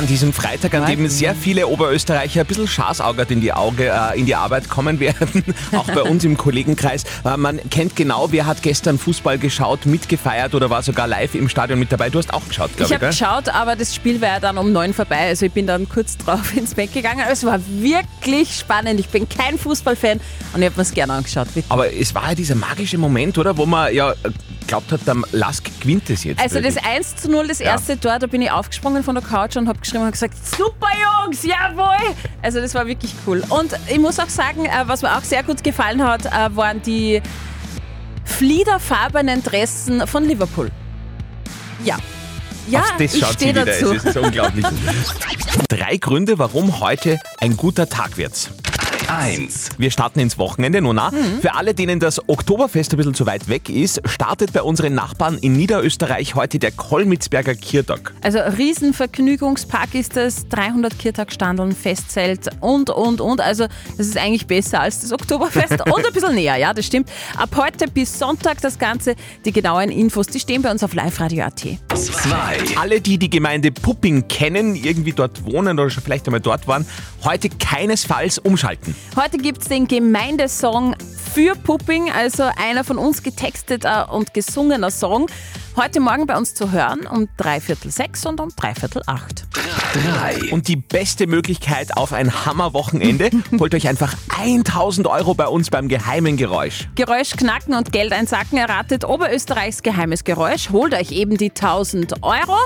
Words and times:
An 0.00 0.06
diesem 0.06 0.32
Freitag, 0.32 0.72
an 0.72 0.86
dem 0.86 1.06
sehr 1.10 1.34
viele 1.34 1.66
Oberösterreicher 1.66 2.40
ein 2.40 2.46
bisschen 2.46 2.66
schasaugert 2.66 3.30
in 3.30 3.42
die, 3.42 3.52
Auge, 3.52 3.90
äh, 3.90 4.18
in 4.18 4.24
die 4.24 4.34
Arbeit 4.34 4.70
kommen 4.70 4.98
werden, 4.98 5.44
auch 5.76 5.84
bei 5.88 6.00
uns 6.00 6.24
im 6.24 6.38
Kollegenkreis. 6.38 7.04
Äh, 7.22 7.36
man 7.36 7.60
kennt 7.68 7.96
genau, 7.96 8.32
wer 8.32 8.46
hat 8.46 8.62
gestern 8.62 8.98
Fußball 8.98 9.36
geschaut, 9.36 9.84
mitgefeiert 9.84 10.54
oder 10.54 10.70
war 10.70 10.82
sogar 10.82 11.06
live 11.06 11.34
im 11.34 11.50
Stadion 11.50 11.78
mit 11.78 11.92
dabei. 11.92 12.08
Du 12.08 12.18
hast 12.18 12.32
auch 12.32 12.48
geschaut, 12.48 12.74
glaube 12.78 12.84
Ich 12.84 12.88
ich, 12.88 12.94
habe 12.94 13.06
geschaut, 13.08 13.54
aber 13.54 13.76
das 13.76 13.94
Spiel 13.94 14.22
war 14.22 14.28
ja 14.28 14.40
dann 14.40 14.56
um 14.56 14.72
neun 14.72 14.94
vorbei. 14.94 15.28
Also 15.28 15.44
ich 15.44 15.52
bin 15.52 15.66
dann 15.66 15.86
kurz 15.86 16.16
drauf 16.16 16.56
ins 16.56 16.72
Bett 16.72 16.94
gegangen. 16.94 17.22
Es 17.30 17.44
war 17.44 17.60
wirklich 17.68 18.56
spannend. 18.56 19.00
Ich 19.00 19.10
bin 19.10 19.28
kein 19.28 19.58
Fußballfan 19.58 20.18
und 20.54 20.62
ich 20.62 20.64
habe 20.66 20.76
mir 20.76 20.82
es 20.82 20.94
gerne 20.94 21.12
angeschaut. 21.12 21.48
wirklich. 21.48 21.66
Aber 21.68 21.92
es 21.92 22.14
war 22.14 22.30
ja 22.30 22.34
dieser 22.34 22.54
magische 22.54 22.96
Moment, 22.96 23.36
oder? 23.36 23.54
Wo 23.54 23.66
man 23.66 23.94
ja 23.94 24.14
äh, 24.70 24.72
glaubt 24.72 24.92
hat, 24.92 25.06
der 25.06 25.16
Lask 25.32 25.68
gewinnt 25.80 26.08
es 26.10 26.24
jetzt. 26.24 26.40
Also 26.40 26.60
das 26.60 26.74
plötzlich. 26.74 26.92
1 26.96 27.16
zu 27.16 27.30
0, 27.30 27.48
das 27.48 27.60
erste 27.60 27.98
Tor, 27.98 28.18
da 28.18 28.26
bin 28.26 28.42
ich 28.42 28.50
aufgesprungen 28.50 29.02
von 29.02 29.14
der 29.14 29.24
Couch 29.24 29.56
und 29.56 29.68
habe 29.68 29.78
geschrieben 29.80 30.04
und 30.04 30.12
gesagt, 30.12 30.34
super 30.56 30.88
Jungs, 31.24 31.42
jawohl! 31.44 32.14
Also 32.42 32.60
das 32.60 32.74
war 32.74 32.86
wirklich 32.86 33.12
cool. 33.26 33.42
Und 33.48 33.72
ich 33.88 33.98
muss 33.98 34.18
auch 34.18 34.28
sagen, 34.28 34.66
äh, 34.66 34.70
was 34.86 35.02
mir 35.02 35.16
auch 35.16 35.24
sehr 35.24 35.42
gut 35.42 35.62
gefallen 35.62 36.02
hat, 36.02 36.26
äh, 36.26 36.54
waren 36.56 36.80
die 36.82 37.20
fliederfarbenen 38.24 39.42
Dressen 39.42 40.06
von 40.06 40.24
Liverpool. 40.24 40.70
Ja. 41.84 41.96
Ja, 42.68 42.80
Auf 42.80 42.94
das 42.98 43.14
ich 43.14 43.20
schaut 43.20 43.40
sie 43.40 43.48
wieder. 43.48 43.64
dazu. 43.64 43.92
Es 43.94 44.04
ist 44.04 44.16
unglaublich. 44.16 44.64
Drei 45.68 45.96
Gründe, 45.96 46.38
warum 46.38 46.78
heute 46.78 47.18
ein 47.40 47.56
guter 47.56 47.88
Tag 47.88 48.16
wird. 48.16 48.50
1. 49.10 49.70
Wir 49.76 49.90
starten 49.90 50.20
ins 50.20 50.38
Wochenende, 50.38 50.80
Nona. 50.80 51.10
Mhm. 51.10 51.40
Für 51.40 51.54
alle, 51.56 51.74
denen 51.74 51.98
das 51.98 52.28
Oktoberfest 52.28 52.92
ein 52.92 52.96
bisschen 52.96 53.14
zu 53.14 53.26
weit 53.26 53.48
weg 53.48 53.68
ist, 53.68 54.00
startet 54.08 54.52
bei 54.52 54.62
unseren 54.62 54.94
Nachbarn 54.94 55.36
in 55.38 55.54
Niederösterreich 55.54 56.36
heute 56.36 56.60
der 56.60 56.70
Kolmitzberger 56.70 57.56
Kiertag. 57.56 58.12
Also 58.22 58.38
Riesenvergnügungspark 58.38 59.94
ist 59.94 60.16
das, 60.16 60.48
300 60.48 60.96
Kirtagstandeln, 60.96 61.72
Festzelt 61.72 62.50
und, 62.60 62.90
und, 62.90 63.20
und. 63.20 63.40
Also 63.40 63.66
das 63.98 64.06
ist 64.06 64.16
eigentlich 64.16 64.46
besser 64.46 64.80
als 64.80 65.00
das 65.00 65.12
Oktoberfest 65.12 65.72
und 65.92 66.06
ein 66.06 66.12
bisschen 66.12 66.34
näher, 66.36 66.56
ja, 66.56 66.72
das 66.72 66.86
stimmt. 66.86 67.10
Ab 67.36 67.50
heute 67.56 67.88
bis 67.88 68.16
Sonntag 68.16 68.60
das 68.60 68.78
Ganze. 68.78 69.16
Die 69.44 69.52
genauen 69.52 69.90
Infos, 69.90 70.28
die 70.28 70.38
stehen 70.38 70.62
bei 70.62 70.70
uns 70.70 70.84
auf 70.84 70.94
liveradio.at. 70.94 71.60
2. 71.94 72.76
Alle, 72.76 73.00
die 73.00 73.18
die 73.18 73.30
Gemeinde 73.30 73.72
Pupping 73.72 74.28
kennen, 74.28 74.76
irgendwie 74.76 75.12
dort 75.12 75.44
wohnen 75.44 75.78
oder 75.78 75.90
schon 75.90 76.04
vielleicht 76.04 76.26
einmal 76.26 76.40
dort 76.40 76.68
waren, 76.68 76.86
heute 77.24 77.48
keinesfalls 77.48 78.38
umschalten. 78.38 78.94
Heute 79.16 79.38
gibt 79.38 79.62
es 79.62 79.68
den 79.68 79.88
Gemeindesong 79.88 80.94
für 81.34 81.54
Pupping, 81.54 82.10
also 82.10 82.44
einer 82.56 82.84
von 82.84 82.98
uns 82.98 83.22
getexteter 83.22 84.12
und 84.12 84.34
gesungener 84.34 84.90
Song. 84.90 85.28
Heute 85.76 86.00
Morgen 86.00 86.26
bei 86.26 86.36
uns 86.36 86.54
zu 86.54 86.72
hören 86.72 87.06
um 87.06 87.28
dreiviertel 87.36 87.90
sechs 87.90 88.26
und 88.26 88.40
um 88.40 88.50
dreiviertel 88.50 89.02
acht. 89.06 89.46
3. 89.92 90.52
Und 90.52 90.68
die 90.68 90.76
beste 90.76 91.26
Möglichkeit 91.26 91.96
auf 91.96 92.12
ein 92.12 92.44
Hammerwochenende, 92.44 93.30
holt 93.58 93.74
euch 93.74 93.88
einfach 93.88 94.14
1000 94.36 95.06
Euro 95.06 95.34
bei 95.34 95.46
uns 95.46 95.70
beim 95.70 95.88
geheimen 95.88 96.36
Geräusch. 96.36 96.88
Geräusch 96.94 97.30
knacken 97.36 97.74
und 97.74 97.92
Geld 97.92 98.12
einsacken 98.12 98.58
erratet 98.58 99.04
Oberösterreichs 99.04 99.82
geheimes 99.82 100.24
Geräusch. 100.24 100.70
Holt 100.70 100.94
euch 100.94 101.12
eben 101.12 101.36
die 101.36 101.50
1000 101.50 102.22
Euro 102.22 102.56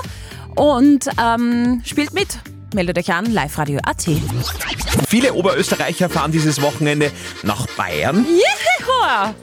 und 0.55 1.07
ähm, 1.21 1.81
spielt 1.85 2.13
mit. 2.13 2.39
Meldet 2.73 2.97
euch 2.97 3.11
an, 3.13 3.25
liveradio.at. 3.25 4.05
Viele 5.07 5.33
Oberösterreicher 5.33 6.09
fahren 6.09 6.31
dieses 6.31 6.61
Wochenende 6.61 7.11
nach 7.43 7.65
Bayern. 7.77 8.25
Juhu! 8.25 9.33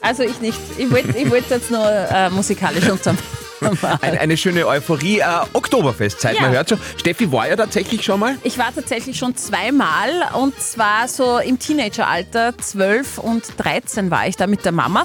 Also 0.00 0.22
ich 0.22 0.40
nicht. 0.40 0.58
Ich 0.78 0.90
wollte 0.90 1.16
ich 1.18 1.30
wollt 1.30 1.48
jetzt 1.50 1.70
nur 1.70 1.84
äh, 1.88 2.30
musikalisch 2.30 2.88
unterm. 2.88 3.18
Ein, 4.02 4.18
eine 4.18 4.36
schöne 4.36 4.66
Euphorie. 4.66 5.20
Äh, 5.20 5.24
Oktoberfestzeit, 5.54 6.36
Ja. 6.36 6.42
man 6.42 6.52
hört 6.52 6.68
schon. 6.68 6.78
Steffi 6.98 7.32
war 7.32 7.48
ja 7.48 7.56
tatsächlich 7.56 8.02
schon 8.04 8.20
mal. 8.20 8.36
Ich 8.44 8.58
war 8.58 8.72
tatsächlich 8.74 9.16
schon 9.18 9.34
zweimal 9.36 10.10
und 10.34 10.60
zwar 10.60 11.08
so 11.08 11.38
im 11.38 11.58
Teenageralter, 11.58 12.56
12 12.58 13.18
und 13.18 13.44
13 13.56 14.10
war 14.10 14.28
ich 14.28 14.36
da 14.36 14.46
mit 14.46 14.64
der 14.64 14.72
Mama 14.72 15.04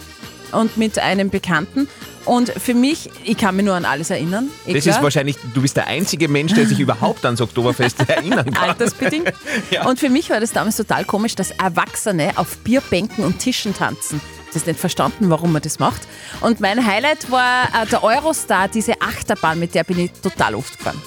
und 0.53 0.77
mit 0.77 0.99
einem 0.99 1.29
Bekannten. 1.29 1.87
Und 2.25 2.49
für 2.49 2.75
mich, 2.75 3.09
ich 3.23 3.35
kann 3.37 3.55
mich 3.55 3.65
nur 3.65 3.73
an 3.73 3.83
alles 3.83 4.11
erinnern. 4.11 4.49
eh 4.67 4.73
Das 4.73 4.83
klar. 4.83 4.97
ist 4.97 5.03
wahrscheinlich, 5.03 5.37
du 5.55 5.61
bist 5.61 5.75
der 5.75 5.87
einzige 5.87 6.27
Mensch, 6.27 6.53
der 6.53 6.67
sich 6.67 6.79
überhaupt 6.85 7.25
ans 7.25 7.41
Oktoberfest 7.41 7.97
erinnern 8.07 8.51
kann. 8.53 8.69
Altersbedingt. 8.69 9.33
Ja. 9.71 9.85
Und 9.87 9.99
für 9.99 10.09
mich 10.09 10.29
war 10.29 10.39
das 10.39 10.51
damals 10.51 10.75
total 10.77 11.05
komisch, 11.05 11.35
dass 11.35 11.51
Erwachsene 11.51 12.33
auf 12.35 12.57
Bierbänken 12.57 13.23
und 13.23 13.39
Tischen 13.39 13.73
tanzen. 13.73 14.19
Ich 14.19 14.47
habe 14.47 14.53
das 14.53 14.65
nicht 14.65 14.79
verstanden, 14.79 15.29
warum 15.29 15.51
man 15.53 15.61
das 15.61 15.79
macht. 15.79 16.01
Und 16.41 16.59
mein 16.59 16.85
Highlight 16.85 17.31
war 17.31 17.63
äh, 17.65 17.85
der 17.87 18.03
Eurostar, 18.03 18.67
diese 18.67 19.01
Achterbahn, 19.01 19.59
mit 19.59 19.73
der 19.75 19.83
bin 19.85 19.97
ich 19.99 20.11
total 20.21 20.55
oft 20.55 20.77
gefahren. 20.77 21.01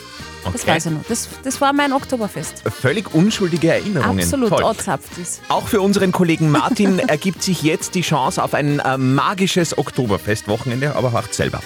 Das 0.52 0.62
Okay. 0.62 0.72
weiß 0.72 0.86
ich 0.86 0.92
noch. 0.92 1.00
Das, 1.08 1.28
das 1.42 1.60
war 1.60 1.72
mein 1.72 1.92
Oktoberfest. 1.92 2.62
Völlig 2.80 3.12
unschuldige 3.14 3.72
Erinnerungen. 3.72 4.20
Absolut, 4.20 4.50
Toll. 4.50 4.62
ist. 5.20 5.40
Auch 5.48 5.68
für 5.68 5.80
unseren 5.80 6.12
Kollegen 6.12 6.50
Martin 6.50 6.98
ergibt 7.08 7.42
sich 7.42 7.62
jetzt 7.62 7.94
die 7.94 8.02
Chance 8.02 8.42
auf 8.42 8.54
ein 8.54 8.78
äh, 8.80 8.96
magisches 8.98 9.76
Oktoberfestwochenende, 9.78 10.94
aber 10.96 11.10
macht 11.10 11.34
selber. 11.34 11.60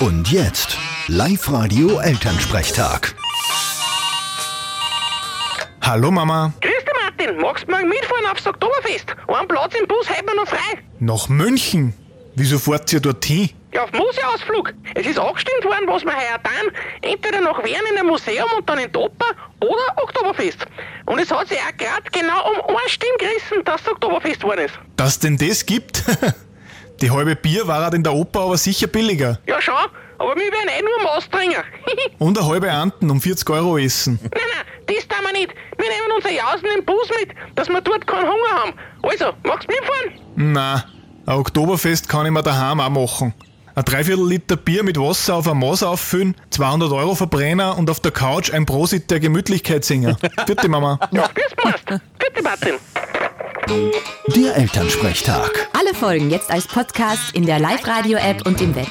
Und 0.00 0.30
jetzt 0.30 0.76
Live-Radio 1.08 1.98
Elternsprechtag. 2.00 3.14
Hallo 5.82 6.10
Mama, 6.10 6.52
Grüß 6.60 6.72
dich, 6.72 6.94
Martin. 7.02 7.40
Magst 7.40 7.66
du 7.66 7.70
morgen 7.70 7.88
mitfahren 7.88 8.24
aufs 8.32 8.46
Oktoberfest? 8.46 9.06
Einen 9.28 9.48
Platz 9.48 9.74
im 9.80 9.86
Bus 9.86 10.08
hätten 10.08 10.26
wir 10.26 10.34
noch 10.36 10.48
frei. 10.48 10.78
nach 10.98 11.28
München? 11.28 11.92
Wieso 12.36 12.58
fahrt 12.58 12.92
ihr 12.92 13.00
dorthin? 13.00 13.50
Ja, 13.72 13.84
auf 13.84 13.92
Museausflug. 13.92 14.72
Es 14.94 15.06
ist 15.06 15.18
abgestimmt 15.18 15.64
worden, 15.64 15.86
was 15.86 16.04
wir 16.04 16.12
heuer 16.12 16.40
tun. 16.42 16.72
Entweder 17.02 17.40
nach 17.40 17.62
Wien 17.64 17.76
in 17.92 17.98
ein 17.98 18.06
Museum 18.06 18.48
und 18.56 18.68
dann 18.68 18.78
in 18.78 18.92
Topper 18.92 19.26
oder 19.60 20.02
Oktoberfest. 20.02 20.66
Und 21.06 21.18
es 21.20 21.30
hat 21.30 21.48
sich 21.48 21.58
auch 21.58 21.76
gerade 21.76 22.02
genau 22.12 22.50
um 22.50 22.76
eine 22.76 22.88
Stimme 22.88 23.16
gerissen, 23.18 23.64
dass 23.64 23.82
es 23.82 23.88
Oktoberfest 23.88 24.40
geworden 24.40 24.66
ist. 24.66 24.74
Dass 24.96 25.18
denn 25.18 25.36
das 25.36 25.64
gibt? 25.66 26.04
Die 27.00 27.10
halbe 27.10 27.34
Bier 27.34 27.66
war 27.66 27.82
halt 27.82 27.94
in 27.94 28.04
der 28.04 28.12
Oper 28.14 28.40
aber 28.42 28.56
sicher 28.56 28.86
billiger. 28.86 29.40
Ja, 29.46 29.60
schon. 29.60 29.74
Aber 30.18 30.36
wir 30.36 30.52
werden 30.52 30.68
eh 30.78 30.82
nur 30.82 31.02
Maß 31.02 31.28
trinken. 31.28 31.62
Und 32.18 32.38
eine 32.38 32.46
halbe 32.46 32.70
Anten 32.70 33.10
um 33.10 33.20
40 33.20 33.50
Euro 33.50 33.78
essen. 33.78 34.18
nein, 34.22 34.30
nein, 34.32 34.66
das 34.86 35.08
tun 35.08 35.24
wir 35.26 35.32
nicht. 35.32 35.52
Wir 35.76 35.88
nehmen 35.88 36.12
unser 36.16 36.30
Jausen 36.30 36.66
im 36.78 36.84
Bus 36.84 37.08
mit, 37.20 37.30
dass 37.56 37.68
wir 37.68 37.80
dort 37.80 38.06
keinen 38.06 38.22
Hunger 38.28 38.50
haben. 38.52 38.72
Also, 39.02 39.32
magst 39.42 39.68
du 39.68 39.74
mitfahren? 39.74 40.20
Na, 40.36 40.84
ein 41.26 41.38
Oktoberfest 41.38 42.08
kann 42.08 42.26
ich 42.26 42.32
mir 42.32 42.42
daheim 42.42 42.80
auch 42.80 42.90
machen. 42.90 43.34
Ein 43.74 43.84
Dreiviertel 43.84 44.28
Liter 44.28 44.56
Bier 44.56 44.84
mit 44.84 44.98
Wasser 44.98 45.34
auf 45.34 45.48
ein 45.48 45.58
Maß 45.58 45.82
auffüllen, 45.82 46.36
200 46.50 46.92
Euro 46.92 47.14
Verbrenner 47.14 47.76
und 47.76 47.90
auf 47.90 47.98
der 47.98 48.12
Couch 48.12 48.52
ein 48.52 48.66
Prosit 48.66 49.10
der 49.10 49.18
Gemütlichkeit 49.18 49.84
singen. 49.84 50.16
Vierte 50.46 50.68
Mama. 50.68 51.00
Ja, 51.10 51.28
grüß 51.34 51.56
passt. 51.56 51.84
Bitte, 52.18 52.42
Martin. 52.42 52.74
Der 54.36 54.56
Elternsprechtag. 54.56 55.68
Alle 55.72 55.94
Folgen 55.94 56.30
jetzt 56.30 56.50
als 56.50 56.68
Podcast 56.68 57.32
in 57.32 57.46
der 57.46 57.58
Live-Radio-App 57.58 58.46
und 58.46 58.60
im 58.60 58.76
Web. 58.76 58.90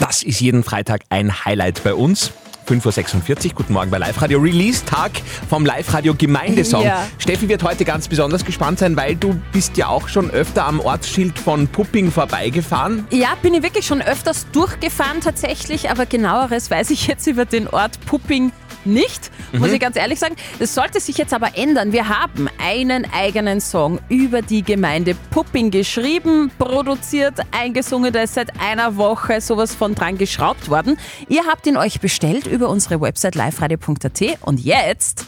Das 0.00 0.22
ist 0.22 0.40
jeden 0.40 0.64
Freitag 0.64 1.02
ein 1.10 1.44
Highlight 1.44 1.84
bei 1.84 1.94
uns. 1.94 2.32
5.46 2.66 3.46
Uhr, 3.46 3.52
guten 3.54 3.72
Morgen 3.74 3.90
bei 3.90 3.98
Live 3.98 4.20
Radio. 4.22 4.40
Release-Tag 4.40 5.12
vom 5.48 5.66
Live 5.66 5.92
Radio 5.92 6.14
Gemeindesong. 6.14 6.84
Ja. 6.84 7.06
Steffi 7.18 7.48
wird 7.48 7.62
heute 7.62 7.84
ganz 7.84 8.08
besonders 8.08 8.44
gespannt 8.44 8.78
sein, 8.78 8.94
weil 8.96 9.16
du 9.16 9.40
bist 9.52 9.76
ja 9.78 9.88
auch 9.88 10.08
schon 10.08 10.30
öfter 10.30 10.66
am 10.66 10.80
Ortsschild 10.80 11.38
von 11.38 11.66
Pupping 11.66 12.10
vorbeigefahren. 12.10 13.06
Ja, 13.10 13.28
bin 13.40 13.54
ich 13.54 13.62
wirklich 13.62 13.86
schon 13.86 14.02
öfters 14.02 14.46
durchgefahren 14.52 15.20
tatsächlich, 15.22 15.90
aber 15.90 16.04
genaueres 16.04 16.70
weiß 16.70 16.90
ich 16.90 17.06
jetzt 17.06 17.26
über 17.26 17.46
den 17.46 17.68
Ort 17.68 17.98
Pupping 18.04 18.52
nicht, 18.86 19.30
muss 19.52 19.72
ich 19.72 19.80
ganz 19.80 19.96
ehrlich 19.96 20.18
sagen. 20.18 20.36
Das 20.58 20.74
sollte 20.74 21.00
sich 21.00 21.16
jetzt 21.18 21.32
aber 21.32 21.56
ändern. 21.56 21.92
Wir 21.92 22.08
haben 22.08 22.48
einen 22.58 23.06
eigenen 23.12 23.60
Song 23.60 24.00
über 24.08 24.42
die 24.42 24.62
Gemeinde 24.62 25.14
Pupping 25.30 25.70
geschrieben, 25.70 26.50
produziert, 26.58 27.40
eingesungen. 27.50 28.12
Da 28.12 28.22
ist 28.22 28.34
seit 28.34 28.60
einer 28.60 28.96
Woche 28.96 29.40
sowas 29.40 29.74
von 29.74 29.94
dran 29.94 30.18
geschraubt 30.18 30.68
worden. 30.68 30.98
Ihr 31.28 31.46
habt 31.46 31.66
ihn 31.66 31.76
euch 31.76 32.00
bestellt 32.00 32.46
über 32.46 32.68
unsere 32.68 33.00
Website 33.00 33.34
liveradio.at 33.34 34.22
und 34.42 34.60
jetzt, 34.60 35.26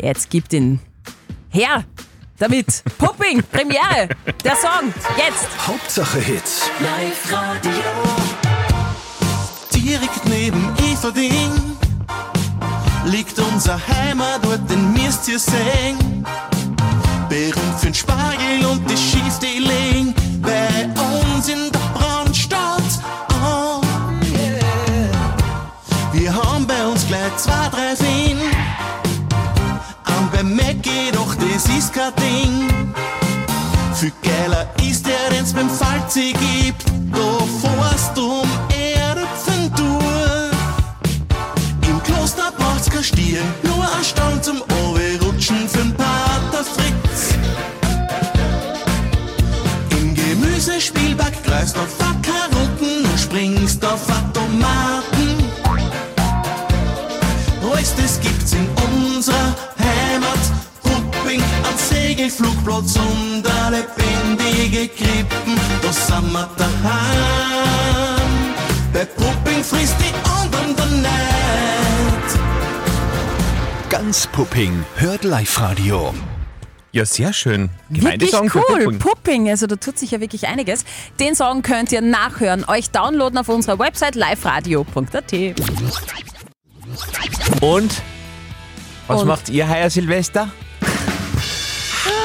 jetzt 0.00 0.30
gibt 0.30 0.52
ihn 0.52 0.80
her 1.50 1.84
damit. 2.38 2.82
Pupping, 2.98 3.42
Premiere, 3.50 4.08
der 4.44 4.56
Song, 4.56 4.92
jetzt. 5.16 5.48
Hauptsache 5.66 6.18
Hits. 6.18 6.70
Direkt 9.74 10.26
neben 10.26 10.74
Everding 10.76 11.67
liegt 13.08 13.38
unser 13.38 13.78
Heimat, 13.86 14.40
dort 14.42 14.68
den 14.70 14.92
müsst 14.92 15.28
ihr 15.28 15.38
sehen. 15.38 16.24
Berühmt 17.28 17.78
für 17.78 17.86
den 17.86 17.94
Spargel 17.94 18.66
und 18.70 18.88
die 18.90 18.96
Schiefdeling 18.96 20.14
bei 20.40 20.86
uns 20.86 21.48
in 21.48 21.70
der 21.72 21.78
Brandstadt. 21.94 22.82
Oh, 23.30 23.80
yeah. 24.34 25.12
Wir 26.12 26.34
haben 26.34 26.66
bei 26.66 26.86
uns 26.86 27.06
gleich 27.06 27.36
zwei, 27.36 27.68
drei 27.70 27.94
Seen. 27.94 28.38
Am 30.04 30.30
bei 30.30 30.42
Mackie, 30.42 31.12
doch 31.12 31.34
das 31.34 31.68
ist 31.76 31.92
kein 31.92 32.12
Ding. 32.16 32.94
Für 33.94 34.10
Geld 34.22 34.38
Heiler 34.48 34.66
ist 34.82 35.06
der, 35.06 35.30
den's 35.30 35.52
beim 35.52 35.68
Falzi 35.68 36.32
gibt. 36.32 36.84
Da 37.12 37.38
fährst 37.60 38.18
um 38.18 38.48
Erdöpfen 38.70 39.17
Kein 42.98 43.04
Stier, 43.04 43.42
nur 43.62 43.84
ein 43.84 44.02
Stand 44.02 44.44
zum 44.44 44.60
Rutschen 45.22 45.68
für'n 45.68 45.94
Pater 45.94 46.64
Fritz. 46.64 47.34
Im 49.90 50.16
Gemüsespielback 50.16 51.44
greifst 51.44 51.76
auf 51.78 51.96
Karotten 52.22 53.04
und 53.08 53.20
springst 53.20 53.84
auf 53.84 54.00
Tomaten. 54.32 55.36
Alles 57.72 57.94
das 57.94 58.20
gibt's 58.20 58.54
in 58.54 58.66
unserer 58.90 59.54
Heimat. 59.78 60.42
Pupping 60.82 61.40
am 61.40 61.78
Segelflugplatz 61.78 62.96
und 62.96 63.46
a 63.46 63.68
lebendige 63.68 64.88
Krippen. 64.88 65.54
Da 65.82 65.92
sind 65.92 66.32
wir 66.32 66.48
daheim. 66.56 68.32
Bei 68.92 69.04
Pupping 69.04 69.62
frisst 69.62 69.94
die 70.00 70.12
anderen 70.28 70.74
der 70.74 70.86
Neid. 70.86 71.37
Ganz 73.90 74.26
Pupping 74.26 74.84
hört 74.96 75.24
Live-Radio. 75.24 76.12
Ja, 76.92 77.04
sehr 77.04 77.32
schön. 77.32 77.70
Wirklich 77.88 78.00
Gemeindesong 78.30 78.50
für 78.50 78.58
cool. 78.70 78.84
Pupping. 78.84 78.98
Pupping, 78.98 79.48
also 79.50 79.66
da 79.66 79.76
tut 79.76 79.98
sich 79.98 80.10
ja 80.10 80.20
wirklich 80.20 80.46
einiges. 80.48 80.84
Den 81.20 81.34
Song 81.34 81.62
könnt 81.62 81.92
ihr 81.92 82.00
nachhören, 82.00 82.64
euch 82.66 82.90
downloaden 82.90 83.38
auf 83.38 83.48
unserer 83.48 83.78
Website 83.78 84.14
liveradio.at. 84.14 85.32
Und 87.62 88.02
was 89.06 89.20
Und? 89.22 89.26
macht 89.28 89.48
ihr 89.48 89.68
heuer 89.68 89.90
Silvester? 89.90 90.50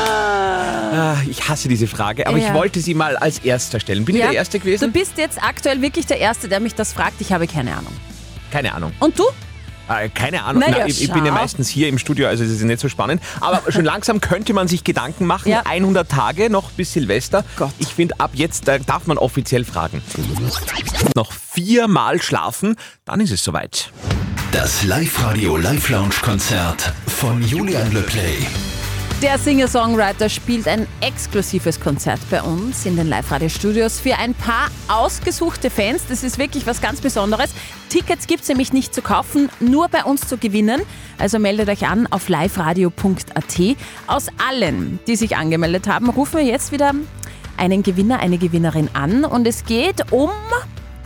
Ah, 0.06 1.15
ich 1.30 1.48
hasse 1.50 1.68
diese 1.69 1.88
Frage, 1.88 2.27
aber 2.27 2.38
Ja. 2.38 2.50
ich 2.50 2.54
wollte 2.54 2.80
sie 2.81 2.94
mal 2.94 3.15
als 3.18 3.39
erster 3.39 3.80
stellen. 3.80 4.06
Bin 4.06 4.15
ich 4.15 4.21
der 4.21 4.31
Erste 4.33 4.60
Du 4.60 4.65
gewesen? 4.65 4.92
bist 4.92 5.18
jetzt 5.18 5.42
aktuell 5.42 5.81
wirklich 5.81 6.06
der 6.06 6.19
Erste, 6.19 6.48
der 6.50 6.60
mich 6.60 6.75
das 6.75 6.94
fragt. 6.94 7.19
Ich 7.21 7.31
habe 7.31 7.48
keine 7.48 7.71
Ahnung. 7.75 7.94
Keine 8.51 8.74
Ahnung. 8.74 8.92
Und 9.00 9.18
du? 9.18 9.24
Äh, 9.90 10.10
keine 10.10 10.44
Ahnung. 10.44 10.64
Na 10.66 10.72
ja, 10.72 10.80
Nein, 10.80 10.88
ich, 10.90 11.04
ich 11.04 11.12
bin 11.12 11.26
ja 11.26 11.32
meistens 11.32 11.70
hier 11.70 11.90
im 11.90 11.98
Studio, 11.98 12.28
also 12.28 12.44
es 12.44 12.52
ist 12.52 12.62
nicht 12.64 12.80
so 12.80 12.90
spannend. 12.90 13.22
Aber 13.42 13.62
schon 13.72 13.86
langsam 13.86 14.22
könnte 14.22 14.54
man 14.54 14.68
sich 14.68 14.84
Gedanken 14.84 15.26
machen. 15.26 15.50
Ja. 15.50 15.64
100 15.66 16.10
Tage 16.10 16.50
noch 16.50 16.72
bis 16.72 16.94
Silvester. 16.94 17.44
Gott. 17.58 17.74
Ich 17.80 17.90
finde, 17.90 18.20
ab 18.20 18.32
jetzt 18.34 18.68
äh, 18.68 18.80
darf 18.80 19.08
man 19.08 19.18
offiziell 19.18 19.66
fragen. 19.66 20.02
Noch 21.16 21.32
viermal 21.32 22.22
schlafen, 22.22 22.76
dann 23.06 23.20
ist 23.20 23.32
es 23.32 23.44
soweit. 23.44 23.92
Das 24.52 24.84
Live-Radio 24.84 25.58
Live-Lounge-Konzert 25.58 26.94
von 27.08 27.42
Julian 27.42 27.92
Le 27.92 28.02
Play. 28.02 28.38
Der 29.24 29.38
Singer-Songwriter 29.38 30.28
spielt 30.28 30.68
ein 30.68 30.86
exklusives 31.00 31.80
Konzert 31.80 32.20
bei 32.30 32.42
uns 32.42 32.86
in 32.86 32.98
den 32.98 33.08
Live-Radio-Studios 33.08 34.02
für 34.02 34.18
ein 34.18 34.34
paar 34.34 34.68
ausgesuchte 34.90 35.70
Fans. 35.70 36.04
Das 36.10 36.24
ist 36.24 36.38
wirklich 36.38 36.68
was 36.68 36.81
ganz 36.81 37.00
Besonderes. 37.00 37.54
Tickets 37.88 38.28
gibt 38.28 38.42
es 38.42 38.50
nämlich 38.50 38.74
nicht 38.74 38.94
zu 38.94 39.02
kaufen, 39.02 39.50
nur 39.62 39.88
bei 39.88 40.04
uns 40.04 40.28
zu 40.28 40.38
gewinnen. 40.38 40.81
Also 41.18 41.40
meldet 41.40 41.70
euch 41.70 41.88
an 41.88 42.06
auf 42.08 42.28
liveradio.at. 42.28 43.78
Aus 44.08 44.28
allen, 44.46 45.00
die 45.08 45.16
sich 45.16 45.38
angemeldet 45.38 45.88
haben, 45.88 46.10
rufen 46.10 46.40
wir 46.40 46.46
jetzt 46.46 46.74
wieder 46.74 46.94
einen 47.56 47.81
Gewinner, 47.81 48.20
eine 48.20 48.38
Gewinnerin 48.38 48.90
an. 48.92 49.24
Und 49.24 49.48
es 49.48 49.64
geht 49.64 50.12
um 50.12 50.31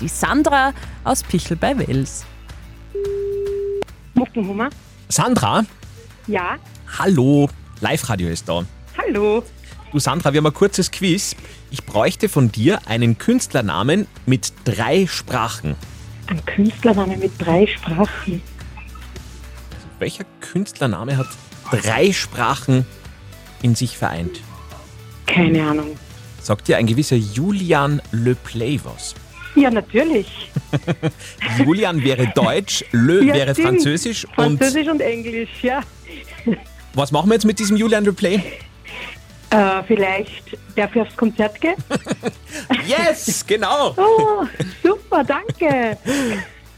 die 0.01 0.07
Sandra 0.07 0.73
aus 1.03 1.21
Pichel 1.21 1.55
bei 1.55 1.77
Wels. 1.77 2.25
Muffenhummer? 4.15 4.69
Sandra, 5.07 5.63
Ja, 6.25 6.55
hallo. 6.97 7.47
Live-Radio 7.81 8.29
ist 8.29 8.47
da. 8.49 8.65
hallo. 8.97 9.43
Du 9.91 9.99
Sandra, 9.99 10.33
wir 10.33 10.39
haben 10.39 10.47
ein 10.47 10.53
kurzes 10.53 10.91
Quiz. 10.91 11.35
Ich 11.71 11.83
bräuchte 11.85 12.27
von 12.27 12.51
dir 12.51 12.79
einen 12.87 13.17
Künstlernamen 13.17 14.05
mit 14.25 14.51
drei 14.65 15.07
Sprachen. 15.07 15.75
Ein 16.27 16.43
Künstlername 16.45 17.15
mit 17.17 17.31
drei 17.39 17.65
Sprachen. 17.67 18.41
Welcher 19.99 20.25
Künstlername 20.41 21.15
hat 21.17 21.27
drei 21.71 22.11
Sprachen 22.11 22.85
in 23.61 23.75
sich 23.75 23.97
vereint? 23.97 24.41
Keine 25.25 25.63
Ahnung. 25.69 25.97
Sagt 26.41 26.67
dir 26.67 26.77
ein 26.77 26.85
gewisser 26.85 27.15
Julian 27.15 28.01
Le 28.11 28.35
Play 28.35 28.79
was? 28.83 29.15
Ja, 29.55 29.71
natürlich. 29.71 30.51
Julian 31.57 32.03
wäre 32.03 32.27
Deutsch, 32.35 32.83
Le 32.91 33.23
Ja, 33.23 33.33
wäre 33.33 33.53
stimmt. 33.53 33.67
Französisch 33.69 34.25
und 34.25 34.33
Französisch 34.59 34.87
und 34.87 34.99
Englisch, 35.01 35.49
ja. 35.63 35.81
Was 36.97 37.11
machen 37.11 37.29
wir 37.29 37.35
jetzt 37.35 37.45
mit 37.45 37.59
diesem 37.59 37.77
Julian 37.77 38.03
Le 38.03 38.13
Play? 38.13 38.41
Äh, 39.49 39.83
vielleicht 39.87 40.57
darf 40.75 40.93
ich 40.95 41.01
aufs 41.01 41.15
Konzert 41.15 41.59
gehen? 41.61 41.75
Yes, 42.87 43.45
genau. 43.45 43.93
Oh, 43.97 44.45
super, 44.83 45.23
danke. 45.23 45.97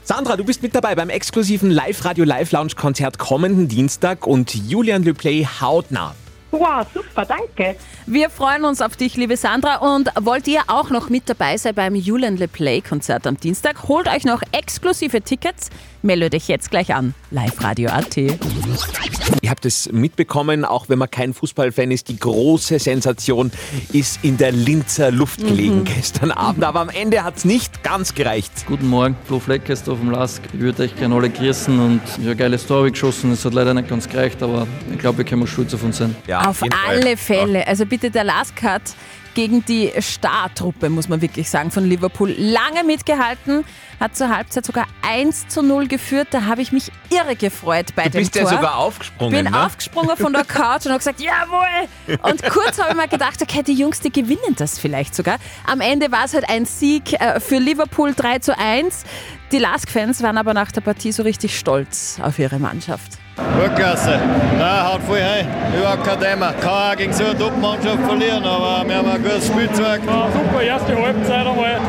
Sandra, 0.04 0.36
du 0.36 0.44
bist 0.44 0.62
mit 0.62 0.76
dabei 0.76 0.96
beim 0.96 1.10
exklusiven 1.10 1.72
Live-Radio 1.72 2.26
Live-Lounge-Konzert 2.26 3.18
kommenden 3.18 3.68
Dienstag 3.68 4.28
und 4.28 4.54
Julian 4.54 5.04
Le 5.04 5.14
Play 5.14 5.46
hautnah. 5.62 6.16
Wow, 6.52 6.86
super, 6.92 7.26
danke. 7.26 7.76
Wir 8.08 8.32
freuen 8.32 8.66
uns 8.66 8.82
auf 8.82 8.96
dich, 8.96 9.16
liebe 9.18 9.38
Sandra. 9.38 9.76
Und 9.76 10.10
wollt 10.20 10.48
ihr 10.48 10.62
auch 10.68 10.90
noch 10.90 11.10
mit 11.10 11.30
dabei 11.30 11.58
sein 11.58 11.76
beim 11.76 11.94
Julian 11.94 12.38
Le 12.38 12.48
Play 12.48 12.82
Konzert 12.82 13.28
am 13.28 13.38
Dienstag? 13.38 13.88
Holt 13.88 14.08
euch 14.08 14.26
noch 14.26 14.42
exklusive 14.52 15.22
Tickets. 15.22 15.70
Meldet 16.02 16.34
euch 16.34 16.48
jetzt 16.48 16.72
gleich 16.72 16.96
an. 16.96 17.14
Live 17.30 17.62
Radio 17.62 17.90
AT. 17.90 18.16
Ihr 18.16 19.50
habt 19.50 19.66
es 19.66 19.92
mitbekommen, 19.92 20.64
auch 20.64 20.88
wenn 20.88 20.98
man 20.98 21.12
kein 21.12 21.34
Fußballfan 21.34 21.92
ist, 21.92 22.08
die 22.08 22.18
große 22.18 22.80
Sensation 22.80 23.52
ist 23.92 24.20
in 24.24 24.38
der 24.38 24.54
Linzer 24.54 25.12
Luft 25.12 25.40
gelegen 25.40 25.84
gestern 25.84 26.32
Abend. 26.32 26.64
Aber 26.64 26.80
am 26.80 26.90
Ende 26.90 27.24
hat 27.24 27.36
es 27.38 27.46
nicht 27.46 27.84
ganz 27.84 28.16
gereicht. 28.16 28.52
Guten 28.66 28.88
Morgen, 28.88 29.18
Flo 29.26 29.40
Fleck 29.40 29.68
ist 29.68 29.90
da 29.90 29.96
vom 29.96 30.10
Lask. 30.10 30.42
Ich 30.54 30.60
würde 30.60 30.84
euch 30.84 30.96
gerne 30.96 31.16
alle 31.16 31.30
grüßen 31.30 31.78
und 31.80 32.02
ja, 32.24 32.34
geile 32.34 32.58
Story 32.58 32.92
geschossen. 32.92 33.34
Es 33.34 33.44
hat 33.44 33.54
leider 33.54 33.74
nicht 33.74 33.90
ganz 33.90 34.08
gereicht, 34.08 34.42
aber 34.42 34.68
ich 34.92 35.00
glaube, 35.00 35.18
wir 35.20 35.26
können 35.26 35.46
stolz 35.48 35.74
auf 35.74 35.84
uns 35.84 35.98
sein. 35.98 36.16
Ja, 36.28 36.48
Auf 36.50 36.62
jeden 36.62 36.74
Fall. 36.74 36.96
alle 36.98 37.18
Fälle. 37.18 37.68
Also 37.68 37.86
bitte, 37.86 38.10
der 38.10 38.24
Lask 38.24 38.62
hat 38.64 38.84
gegen 39.34 39.64
die 39.66 39.92
Startruppe, 40.00 40.90
muss 40.90 41.08
man 41.10 41.22
wirklich 41.22 41.50
sagen, 41.50 41.72
von 41.72 41.86
Liverpool 41.86 42.34
lange 42.38 42.84
mitgehalten. 42.86 43.64
Hat 44.00 44.16
zur 44.16 44.30
Halbzeit 44.30 44.66
sogar 44.66 44.88
1 45.02 45.50
zu 45.50 45.62
0 45.62 45.88
geführt. 45.88 46.30
Da 46.32 46.46
habe 46.46 46.62
ich 46.62 46.72
mich 46.72 46.92
irre 47.10 47.36
gefreut 47.36 47.88
bei 47.96 48.04
Du 48.06 48.12
dem 48.12 48.20
bist 48.22 48.34
Tor. 48.34 48.44
ja 48.44 48.50
sogar 48.50 48.78
aufgesprungen. 48.78 49.44
bin 49.44 49.52
ne? 49.54 49.66
aufgesprungen 49.66 50.18
von 50.18 50.34
der 50.34 50.46
Couch 50.46 50.86
und 50.86 50.92
habe 50.92 51.00
gesagt, 51.00 51.20
jawohl! 51.20 52.18
Und 52.24 52.42
kurz 52.44 52.80
habe 52.80 52.92
ich 52.92 52.96
mir 52.96 53.08
gedacht, 53.08 53.42
okay, 53.42 53.62
die 53.62 53.74
Jungs, 53.74 54.00
die 54.00 54.12
gewinnen 54.12 54.56
das 54.58 54.80
vielleicht 54.80 55.14
sogar. 55.16 55.38
Am 55.68 55.82
Ende 55.82 56.12
war 56.12 56.26
es 56.26 56.34
halt 56.34 56.50
ein 56.50 56.66
Sieg 56.66 57.14
äh, 57.14 57.40
für 57.40 57.58
Liverpool 57.60 58.14
3 58.16 58.40
zu 58.40 58.58
1. 58.58 59.04
Die 59.52 59.60
Lask-Fans 59.60 60.22
waren 60.24 60.38
aber 60.38 60.54
nach 60.54 60.72
der 60.72 60.82
Partie 60.82 61.12
so 61.12 61.24
richtig 61.24 61.58
stolz 61.58 62.20
auf 62.22 62.40
ihre 62.40 62.60
Mannschaft. 62.60 63.19
Weltklasse. 63.60 64.20
Nein, 64.58 64.84
haut 64.86 65.02
voll 65.04 65.20
rein. 65.20 65.48
Überhaupt 65.78 66.04
kein 66.06 66.20
Thema. 66.20 66.54
Kann 66.54 66.92
auch 66.92 66.96
gegen 66.96 67.14
so 67.14 67.26
eine 67.26 67.38
Top-Mannschaft 67.38 68.04
verlieren, 68.08 68.44
aber 68.44 68.88
wir 68.88 68.96
haben 68.96 69.10
ein 69.10 69.24
gutes 69.24 69.48
Spielzeug. 69.48 70.06
War 70.06 70.30
super, 70.32 70.62
erste 70.62 70.96
Halbzeit 70.96 71.46
einmal. 71.46 71.80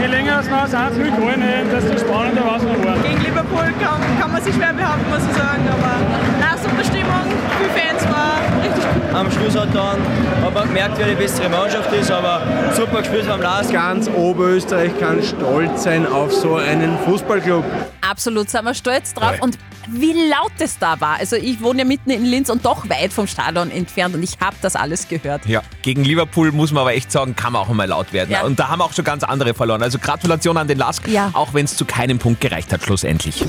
Je 0.00 0.06
länger 0.06 0.40
es 0.40 0.48
noch 0.50 0.62
1 0.62 0.72
0 0.72 1.04
gehalten 1.04 1.42
hätten, 1.42 1.70
desto 1.70 2.06
spannender 2.06 2.44
war 2.44 2.56
es 2.56 2.62
noch 2.62 2.84
war. 2.84 2.96
Gegen 2.98 3.20
Liverpool 3.22 3.72
kann, 3.80 4.00
kann 4.20 4.32
man 4.32 4.42
sich 4.42 4.54
schwer 4.54 4.72
behaupten, 4.72 5.08
muss 5.10 5.24
ich 5.28 5.36
sagen. 5.36 5.62
Aber 5.68 5.94
na, 6.40 6.56
super 6.58 6.84
Stimmung 6.84 7.26
für 7.58 7.70
Fans 7.78 8.02
war 8.10 8.38
richtig 8.62 8.84
cool. 8.84 9.16
Am 9.16 9.30
Schluss 9.30 9.56
hat, 9.56 9.74
dann, 9.74 9.98
hat 10.44 10.54
man 10.54 10.68
gemerkt, 10.68 10.98
wer 10.98 11.06
die 11.06 11.14
bessere 11.14 11.48
Mannschaft 11.48 11.92
ist, 11.92 12.10
aber 12.10 12.42
super 12.74 12.98
gespielt 12.98 13.28
beim 13.28 13.40
Last. 13.40 13.72
Ganz 13.72 14.08
Oberösterreich 14.08 14.98
kann 14.98 15.22
stolz 15.22 15.84
sein 15.84 16.06
auf 16.06 16.32
so 16.32 16.56
einen 16.56 16.98
Fußballclub. 17.04 17.64
Absolut, 18.08 18.50
sind 18.50 18.64
wir 18.64 18.74
stolz 18.74 19.14
drauf. 19.14 19.36
Und 19.40 19.58
wie 19.88 20.12
laut 20.28 20.52
es 20.58 20.78
da 20.78 21.00
war. 21.00 21.16
Also 21.18 21.36
ich 21.36 21.60
wohne 21.62 21.80
ja 21.80 21.84
mitten 21.84 22.10
in 22.10 22.24
Linz 22.24 22.50
und 22.50 22.64
doch 22.64 22.88
weit 22.88 23.12
vom 23.12 23.26
Stadion 23.26 23.70
entfernt 23.70 24.14
und 24.14 24.22
ich 24.22 24.38
habe 24.40 24.56
das 24.62 24.76
alles 24.76 25.08
gehört. 25.08 25.46
Ja, 25.46 25.62
gegen 25.82 26.04
Liverpool 26.04 26.52
muss 26.52 26.72
man 26.72 26.82
aber 26.82 26.94
echt 26.94 27.10
sagen, 27.12 27.36
kann 27.36 27.52
man 27.52 27.62
auch 27.62 27.68
einmal 27.70 27.88
laut 27.88 28.12
werden. 28.12 28.30
Ja. 28.30 28.42
Und 28.42 28.58
da 28.58 28.68
haben 28.68 28.80
auch 28.80 28.92
schon 28.92 29.04
ganz 29.04 29.22
andere 29.24 29.54
verloren. 29.54 29.82
Also 29.82 29.98
Gratulation 29.98 30.56
an 30.56 30.68
den 30.68 30.78
Lask, 30.78 31.06
Ja. 31.08 31.30
auch 31.34 31.54
wenn 31.54 31.64
es 31.64 31.76
zu 31.76 31.84
keinem 31.84 32.18
Punkt 32.18 32.40
gereicht 32.40 32.72
hat 32.72 32.82
schlussendlich. 32.82 33.44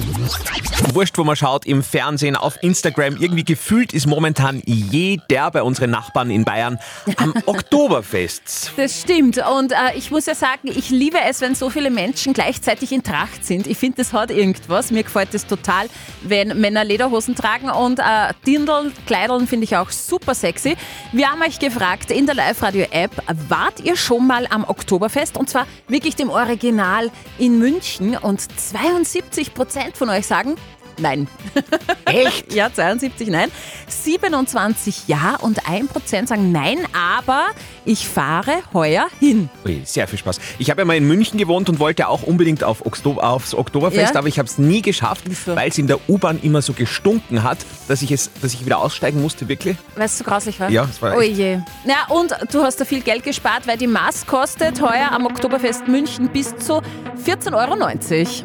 Wurscht, 0.94 1.18
wo 1.18 1.24
man 1.24 1.36
schaut, 1.36 1.66
im 1.66 1.84
Fernsehen, 1.84 2.36
auf 2.36 2.62
Instagram, 2.62 3.18
irgendwie 3.20 3.44
gefühlt 3.44 3.94
ist 3.94 4.06
momentan 4.08 4.62
jeder 4.66 5.52
bei 5.52 5.62
unseren 5.64 5.90
Nachbarn 5.92 6.30
in 6.30 6.44
Bayern 6.46 6.80
am 7.18 7.34
Oktoberfest. 7.46 8.72
Das 8.78 9.02
stimmt. 9.02 9.38
Und 9.38 9.72
äh, 9.72 9.76
ich 9.96 10.12
muss 10.12 10.26
ja 10.26 10.36
sagen, 10.36 10.68
ich 10.68 10.90
liebe 10.90 11.18
es, 11.28 11.42
wenn 11.42 11.56
so 11.56 11.70
viele 11.70 11.90
Menschen 11.90 12.34
gleichzeitig 12.34 12.92
in 12.92 13.04
Tracht 13.04 13.46
sind. 13.46 13.68
Ich 13.68 13.78
finde, 13.78 13.98
das 13.98 14.14
hat 14.14 14.32
irgendwas. 14.32 14.92
Mir 14.92 15.04
gefällt 15.04 15.34
es 15.34 15.46
total, 15.46 15.88
wenn 16.30 16.60
Männer 16.60 16.84
Lederhosen 16.84 17.36
tragen. 17.36 17.70
Und 17.70 18.00
äh, 18.00 18.34
Dirndl, 18.46 18.92
Kleideln 19.06 19.48
finde 19.48 19.66
ich 19.66 19.76
auch 19.78 19.90
super 19.90 20.36
sexy. 20.36 20.76
Wir 21.12 21.32
haben 21.32 21.42
euch 21.42 21.60
gefragt 21.60 22.12
in 22.12 22.26
der 22.26 22.36
Live-Radio-App, 22.36 23.12
wart 23.48 23.80
ihr 23.82 23.96
schon 23.96 24.28
mal 24.28 24.48
am 24.50 24.64
Oktoberfest? 24.64 25.38
Und 25.38 25.50
zwar 25.50 25.68
wirklich 25.88 26.16
dem 26.16 26.30
Original 26.30 27.12
in 27.38 27.60
München. 27.60 28.18
Und 28.18 28.42
72 28.42 29.54
Prozent 29.54 29.98
von 29.98 30.10
euch 30.10 30.28
sagen, 30.28 30.56
nein. 31.00 31.28
Echt? 32.06 32.54
ja, 32.54 32.72
72 32.72 33.30
nein. 33.30 33.52
27 33.88 35.08
ja 35.08 35.36
und 35.42 35.62
1% 35.64 36.28
sagen 36.28 36.52
nein, 36.52 36.80
aber 36.94 37.48
ich 37.86 38.08
fahre 38.08 38.54
heuer 38.74 39.08
hin. 39.20 39.50
Ui, 39.66 39.82
sehr 39.86 40.08
viel 40.08 40.18
Spaß. 40.20 40.40
Ich 40.58 40.70
habe 40.70 40.82
ja 40.82 40.86
mal 40.86 40.98
in 40.98 41.08
München 41.08 41.38
gewohnt 41.38 41.70
und 41.70 41.80
wollte 41.80 42.08
auch 42.08 42.24
unbedingt 42.24 42.64
auf 42.64 42.86
Oktober, 42.86 43.24
aufs 43.24 43.54
Oktoberfest, 43.54 44.14
Ja? 44.14 44.20
aber 44.20 44.28
ich 44.28 44.40
habe 44.40 44.48
es 44.48 44.58
nie 44.58 44.82
geschafft, 44.82 45.26
weil 45.46 45.70
es 45.70 45.78
in 45.78 45.88
der 45.88 46.10
U-Bahn 46.10 46.40
immer 46.42 46.62
so 46.62 46.74
gestunken 46.74 47.44
hat, 47.44 47.60
dass 47.88 48.02
ich, 48.02 48.12
es, 48.12 48.32
dass 48.42 48.54
ich 48.54 48.66
wieder 48.66 48.80
aussteigen 48.80 49.22
musste, 49.22 49.48
wirklich. 49.48 49.78
Weil 49.96 50.06
es 50.06 50.18
so 50.18 50.24
grauslich 50.24 50.60
war? 50.60 50.70
Ja, 50.70 50.88
es 50.90 51.02
war 51.02 51.16
Oh 51.16 51.22
je. 51.22 51.60
Ja, 51.86 52.08
und 52.10 52.36
du 52.52 52.64
hast 52.64 52.82
da 52.82 52.86
viel 52.86 53.02
Geld 53.02 53.24
gespart, 53.24 53.68
weil 53.68 53.78
die 53.78 53.88
Maß 53.88 54.26
kostet 54.26 54.82
heuer 54.82 55.12
am 55.12 55.26
Oktoberfest 55.26 55.88
München 55.88 56.30
bis 56.30 56.56
zu 56.58 56.82
14,90 57.26 57.54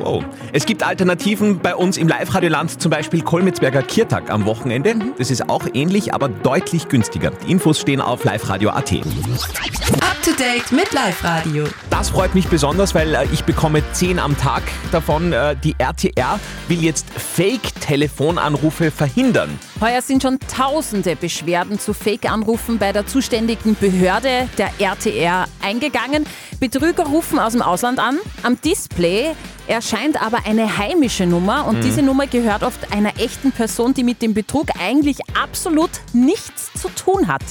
Euro. 0.01 0.05
Wow. 0.05 0.25
Es 0.53 0.67
gibt 0.67 0.83
Alternativen 0.83 1.59
bei 1.61 1.75
uns 1.75 1.97
im 1.97 2.09
Live-Radio-Land, 2.41 2.81
zum 2.81 2.91
Beispiel 2.91 3.21
Kolmitzberger 3.21 3.83
Kirtag 3.83 4.31
am 4.31 4.47
Wochenende. 4.47 4.95
Das 5.19 5.31
ist 5.31 5.51
auch 5.51 5.67
ähnlich, 5.75 6.15
aber 6.15 6.31
deutlich 6.31 6.89
günstiger. 6.89 7.33
Die 7.33 7.53
Infos 7.53 7.79
stehen 7.79 8.01
auf 8.01 8.25
liveradio.at. 8.25 8.93
Up 8.93 10.23
to 10.23 10.31
date 10.39 10.73
mit 10.73 10.91
Live 10.95 11.23
Radio. 11.23 11.67
Das 11.91 12.09
freut 12.09 12.35
mich 12.35 12.49
besonders, 12.49 12.95
weil 12.95 13.15
äh, 13.15 13.27
ich 13.31 13.45
bekomme 13.45 13.83
10 13.93 14.19
am 14.19 14.39
Tag 14.39 14.63
davon. 14.91 15.35
Äh, 15.35 15.55
die 15.63 15.75
RTR 15.77 16.41
will 16.69 16.83
jetzt 16.83 17.07
Fake-Telefonanrufe 17.11 18.91
verhindern. 18.91 19.59
Heuer 19.81 20.03
sind 20.03 20.23
schon 20.23 20.39
tausende 20.41 21.17
Beschwerden 21.17 21.79
zu 21.79 21.95
Fake-Anrufen 21.95 22.77
bei 22.79 22.93
der 22.93 23.07
zuständigen 23.07 23.75
Behörde 23.81 24.47
der 24.59 24.71
RTR 24.79 25.47
eingegangen. 25.63 26.27
Betrüger 26.59 27.05
rufen 27.05 27.39
aus 27.39 27.53
dem 27.53 27.63
Ausland 27.63 27.99
an. 27.99 28.19
Am 28.43 28.61
Display 28.61 29.31
erscheint 29.67 30.21
aber 30.23 30.45
eine 30.45 30.77
heimische 30.77 31.25
Nummer 31.25 31.67
und 31.67 31.79
Mhm. 31.79 31.81
diese 31.81 32.03
Nummer 32.03 32.27
gehört 32.27 32.63
oft 32.63 32.93
einer 32.93 33.19
echten 33.19 33.53
Person, 33.53 33.95
die 33.95 34.05
mit 34.05 34.21
dem 34.21 34.35
Betrug 34.35 34.67
eigentlich 34.79 35.17
absolut 35.41 35.91
nichts 36.13 36.71
zu 36.79 36.91
tun 36.91 37.27
hat. 37.27 37.43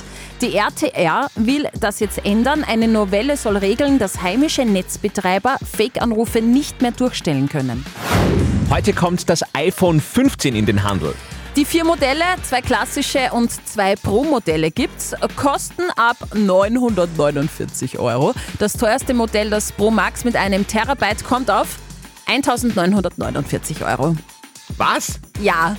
Die 0.41 0.55
RTR 0.55 1.31
will 1.33 1.67
das 1.79 1.99
jetzt 1.99 2.23
ändern. 2.23 2.63
Eine 2.63 2.87
Novelle 2.87 3.37
soll 3.37 3.57
regeln, 3.57 3.97
dass 3.97 4.21
heimische 4.21 4.65
Netzbetreiber 4.65 5.57
Fake-Anrufe 5.75 6.41
nicht 6.41 6.83
mehr 6.83 6.91
durchstellen 6.91 7.49
können. 7.49 7.83
Heute 8.69 8.93
kommt 8.93 9.31
das 9.31 9.43
iPhone 9.55 9.99
15 9.99 10.55
in 10.55 10.67
den 10.67 10.83
Handel. 10.83 11.15
Die 11.59 11.65
vier 11.65 11.83
Modelle, 11.83 12.23
zwei 12.43 12.61
klassische 12.61 13.33
und 13.33 13.51
zwei 13.67 13.97
Pro-Modelle 13.97 14.71
gibt's, 14.71 15.13
kosten 15.35 15.89
ab 15.97 16.15
949 16.33 17.99
Euro. 17.99 18.33
Das 18.59 18.71
teuerste 18.71 19.13
Modell, 19.13 19.49
das 19.49 19.73
Pro 19.73 19.91
Max 19.91 20.23
mit 20.23 20.37
einem 20.37 20.65
Terabyte, 20.65 21.25
kommt 21.25 21.51
auf 21.51 21.77
1949 22.27 23.83
Euro. 23.83 24.15
Was? 24.77 25.19
Ja. 25.41 25.75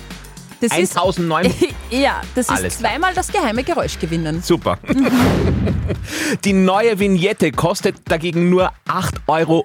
Das 0.61 0.77
ist, 0.77 0.95
1900? 0.95 1.51
ja, 1.89 2.21
das 2.35 2.45
ist 2.45 2.51
Alles 2.51 2.77
zweimal 2.77 3.13
das 3.15 3.31
geheime 3.31 3.63
Geräusch 3.63 3.97
gewinnen. 3.99 4.41
Super. 4.43 4.77
Die 6.45 6.53
neue 6.53 6.99
Vignette 6.99 7.51
kostet 7.51 7.95
dagegen 8.05 8.49
nur 8.49 8.71
8,60 8.87 9.19
Euro. 9.27 9.63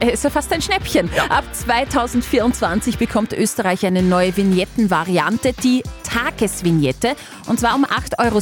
Ist 0.00 0.24
ja 0.24 0.30
fast 0.30 0.52
ein 0.52 0.62
Schnäppchen. 0.62 1.10
Ab 1.28 1.44
2024 1.52 2.96
bekommt 2.96 3.34
Österreich 3.34 3.84
eine 3.84 4.02
neue 4.02 4.36
Vignettenvariante, 4.36 5.52
die 5.52 5.82
Tagesvignette. 6.06 7.16
Und 7.46 7.60
zwar 7.60 7.74
um 7.74 7.84
8,60 7.84 8.18
Euro 8.18 8.40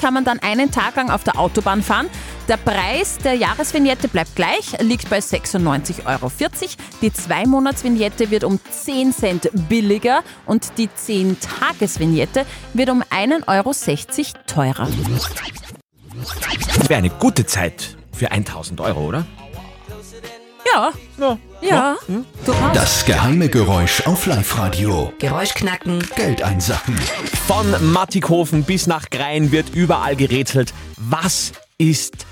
kann 0.00 0.14
man 0.14 0.24
dann 0.24 0.38
einen 0.40 0.70
Tag 0.70 0.96
lang 0.96 1.10
auf 1.10 1.24
der 1.24 1.38
Autobahn 1.38 1.82
fahren. 1.82 2.08
Der 2.48 2.56
Preis 2.56 3.18
der 3.18 3.34
Jahresvignette 3.34 4.08
bleibt 4.08 4.36
gleich, 4.36 4.78
liegt 4.80 5.08
bei 5.08 5.18
96,40 5.18 6.06
Euro. 6.06 6.30
Die 7.00 7.12
Zwei-Monats-Vignette 7.12 8.30
wird 8.30 8.44
um 8.44 8.58
10 8.70 9.12
Cent 9.12 9.50
billiger 9.68 10.22
und 10.46 10.76
die 10.76 10.88
10-Tages-Vignette 10.88 12.44
wird 12.74 12.90
um 12.90 13.02
1,60 13.02 13.46
Euro 13.48 13.72
teurer. 14.46 14.88
Das 16.76 16.88
wäre 16.88 16.98
eine 16.98 17.10
gute 17.10 17.46
Zeit 17.46 17.96
für 18.12 18.30
1000 18.30 18.80
Euro, 18.80 19.06
oder? 19.06 19.26
Ja, 20.74 20.90
ja, 21.20 21.38
ja. 21.60 21.96
Das 22.74 23.04
geheime 23.04 23.48
Geräusch 23.48 24.04
auf 24.08 24.26
Live-Radio. 24.26 25.12
Geräusch 25.20 25.54
knacken. 25.54 26.02
Geld 26.16 26.42
einsacken. 26.42 26.96
Von 27.46 27.92
Mattighofen 27.92 28.64
bis 28.64 28.88
nach 28.88 29.08
Grein 29.10 29.52
wird 29.52 29.72
überall 29.72 30.16
gerätselt. 30.16 30.74
Was 30.96 31.52
ist 31.78 32.26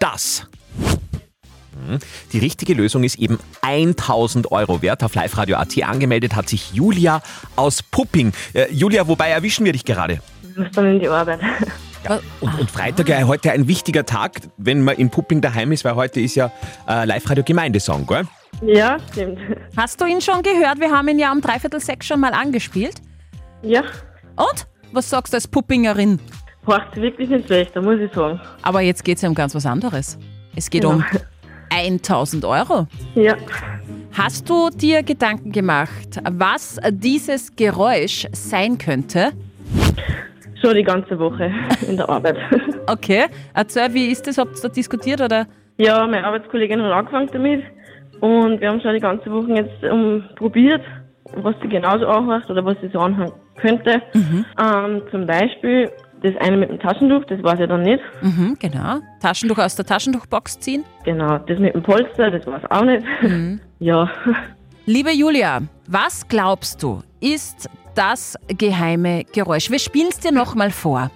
das? 0.00 0.48
Hm, 1.86 2.00
Die 2.32 2.38
richtige 2.38 2.74
Lösung 2.74 3.04
ist 3.04 3.16
eben 3.16 3.38
1000 3.62 4.50
Euro 4.50 4.82
wert. 4.82 5.04
Auf 5.04 5.14
liveradio.at 5.14 5.80
angemeldet 5.84 6.34
hat 6.34 6.48
sich 6.48 6.72
Julia 6.72 7.22
aus 7.54 7.80
Pupping. 7.80 8.32
Äh, 8.54 8.72
Julia, 8.72 9.06
wobei 9.06 9.28
erwischen 9.28 9.64
wir 9.64 9.72
dich 9.72 9.84
gerade? 9.84 10.20
Ich 10.50 10.56
muss 10.56 10.66
dann 10.72 10.86
in 10.86 10.98
die 10.98 11.08
Arbeit. 11.08 11.38
Ja, 12.04 12.20
und, 12.40 12.60
und 12.60 12.70
Freitag 12.70 13.08
ja 13.08 13.26
heute 13.26 13.50
ein 13.52 13.66
wichtiger 13.66 14.04
Tag, 14.04 14.32
wenn 14.58 14.82
man 14.82 14.96
in 14.96 15.08
Pupping 15.10 15.40
daheim 15.40 15.72
ist, 15.72 15.84
weil 15.84 15.94
heute 15.94 16.20
ist 16.20 16.34
ja 16.34 16.50
äh, 16.88 17.04
Live-Radio 17.06 17.42
Gemeindesong, 17.44 18.06
gell? 18.06 18.24
Ja, 18.62 18.98
stimmt. 19.10 19.38
Hast 19.76 20.00
du 20.00 20.04
ihn 20.04 20.20
schon 20.20 20.42
gehört? 20.42 20.80
Wir 20.80 20.90
haben 20.90 21.08
ihn 21.08 21.18
ja 21.18 21.32
um 21.32 21.40
dreiviertel 21.40 21.80
sechs 21.80 22.06
schon 22.06 22.20
mal 22.20 22.32
angespielt. 22.32 22.96
Ja. 23.62 23.82
Und? 24.36 24.66
Was 24.92 25.10
sagst 25.10 25.32
du 25.32 25.36
als 25.38 25.48
Puppingerin? 25.48 26.20
Braucht 26.64 26.94
wirklich 26.96 27.28
nicht 27.28 27.46
schlecht, 27.46 27.74
da 27.74 27.80
muss 27.82 27.98
ich 27.98 28.12
sagen. 28.12 28.40
Aber 28.62 28.80
jetzt 28.80 29.04
geht 29.04 29.16
es 29.16 29.22
ja 29.22 29.28
um 29.28 29.34
ganz 29.34 29.54
was 29.54 29.66
anderes. 29.66 30.18
Es 30.54 30.70
geht 30.70 30.82
Genau. 30.82 30.94
um 30.96 31.04
1000 31.70 32.44
Euro. 32.44 32.86
Ja. 33.14 33.36
Hast 34.12 34.48
du 34.48 34.70
dir 34.70 35.02
Gedanken 35.02 35.50
gemacht, 35.50 36.20
was 36.30 36.78
dieses 36.90 37.56
Geräusch 37.56 38.28
sein 38.32 38.78
könnte? 38.78 39.32
Schon 40.64 40.74
die 40.74 40.82
ganze 40.82 41.18
Woche 41.18 41.52
in 41.88 41.96
der 41.96 42.08
Arbeit. 42.08 42.36
Okay. 42.86 43.24
Erzähl, 43.54 43.94
wie 43.94 44.08
ist 44.08 44.26
das? 44.26 44.36
Habt 44.36 44.56
ihr 44.58 44.62
da 44.62 44.68
diskutiert 44.68 45.22
oder? 45.22 45.46
Ja, 45.78 46.06
meine 46.06 46.26
Arbeitskollegin 46.26 46.82
hat 46.82 46.92
angefangen 46.92 47.30
damit 47.32 47.62
und 48.20 48.60
wir 48.60 48.68
haben 48.68 48.80
schon 48.82 48.92
die 48.92 49.00
ganze 49.00 49.30
Woche 49.32 49.52
jetzt 49.54 49.82
um, 49.90 50.22
probiert, 50.36 50.82
was 51.36 51.54
sie 51.62 51.68
genauso 51.68 52.06
anhört 52.06 52.48
oder 52.50 52.62
was 52.62 52.76
sie 52.82 52.88
so 52.92 52.98
anhören 52.98 53.32
könnte. 53.56 54.02
Ähm, 54.12 55.00
zum 55.10 55.26
Beispiel 55.26 55.90
das 56.22 56.34
eine 56.40 56.58
mit 56.58 56.68
dem 56.68 56.78
Taschentuch, 56.78 57.24
das 57.24 57.42
weiß 57.42 57.60
ich 57.60 57.68
dann 57.68 57.82
nicht. 57.82 58.02
Mhm, 58.20 58.56
genau. 58.60 58.98
Taschentuch 59.22 59.58
aus 59.58 59.76
der 59.76 59.86
Taschentuchbox 59.86 60.60
ziehen. 60.60 60.84
Genau, 61.04 61.38
das 61.38 61.58
mit 61.58 61.74
dem 61.74 61.82
Polster, 61.82 62.30
das 62.30 62.46
weiß 62.46 62.62
ich 62.64 62.70
auch 62.70 62.84
nicht. 62.84 63.06
Ja. 63.80 64.10
Liebe 64.86 65.12
Julia, 65.12 65.62
was 65.86 66.28
glaubst 66.28 66.82
du, 66.82 67.02
ist 67.18 67.70
das 67.94 68.36
geheime 68.48 69.24
Geräusch? 69.32 69.70
Wir 69.70 69.78
spielen 69.78 70.08
es 70.10 70.18
dir 70.18 70.30
nochmal 70.30 70.70
vor. 70.70 71.10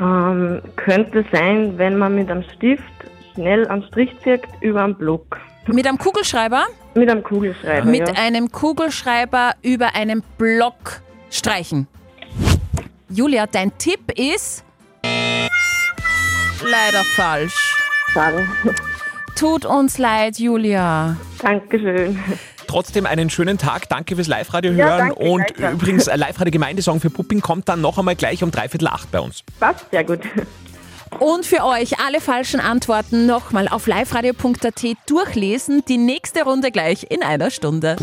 Ähm, 0.00 0.60
könnte 0.74 1.24
sein, 1.30 1.78
wenn 1.78 1.96
man 1.96 2.16
mit 2.16 2.28
einem 2.28 2.42
Stift 2.56 2.82
schnell 3.34 3.68
einen 3.68 3.84
Strich 3.84 4.10
zieht 4.24 4.42
über 4.62 4.82
einen 4.82 4.96
Block. 4.96 5.38
Mit 5.68 5.86
einem 5.86 5.96
Kugelschreiber? 5.96 6.64
Mit 6.96 7.08
einem 7.08 7.22
Kugelschreiber. 7.22 7.88
Mit 7.88 8.08
ja. 8.08 8.14
einem 8.14 8.50
Kugelschreiber 8.50 9.52
über 9.62 9.94
einen 9.94 10.24
Block 10.36 11.02
streichen. 11.30 11.86
Julia, 13.10 13.46
dein 13.46 13.78
Tipp 13.78 14.10
ist 14.18 14.64
leider 16.64 17.04
falsch. 17.14 17.76
Schade. 18.12 18.44
Tut 19.36 19.64
uns 19.64 19.98
leid, 19.98 20.38
Julia. 20.38 21.16
Dankeschön. 21.42 22.18
Trotzdem 22.66 23.04
einen 23.06 23.30
schönen 23.30 23.58
Tag. 23.58 23.88
Danke 23.88 24.14
fürs 24.16 24.28
Live-Radio 24.28 24.72
Ja, 24.72 24.86
hören. 24.86 24.98
danke, 25.08 25.14
und 25.16 25.50
übrigens, 25.58 26.06
äh, 26.06 26.16
Live-Radio 26.16 26.50
Gemeindesong 26.52 27.00
für 27.00 27.10
Pupping 27.10 27.40
kommt 27.40 27.68
dann 27.68 27.80
noch 27.80 27.98
einmal 27.98 28.16
gleich 28.16 28.42
um 28.42 28.50
dreiviertel 28.50 28.88
acht 28.88 29.10
bei 29.10 29.20
uns. 29.20 29.42
Passt, 29.60 29.86
sehr 29.90 30.04
gut. 30.04 30.20
Und 31.20 31.46
für 31.46 31.64
euch 31.64 32.00
alle 32.00 32.20
falschen 32.20 32.60
Antworten 32.60 33.26
nochmal 33.26 33.68
auf 33.68 33.86
liveradio.at 33.86 34.84
durchlesen. 35.06 35.82
Die 35.88 35.96
nächste 35.96 36.42
Runde 36.42 36.70
gleich 36.70 37.06
in 37.08 37.22
einer 37.22 37.50
Stunde. 37.50 37.96